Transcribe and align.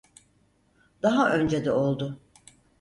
Daha 1.03 1.31
önce 1.35 1.65
de 1.65 1.71
oldu. 1.71 2.19